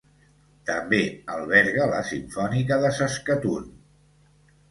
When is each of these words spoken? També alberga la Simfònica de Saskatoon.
També 0.67 1.01
alberga 1.33 1.85
la 1.91 2.01
Simfònica 2.13 2.79
de 2.85 2.91
Saskatoon. 3.01 3.67